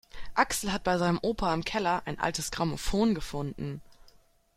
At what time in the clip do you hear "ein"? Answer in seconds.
2.05-2.19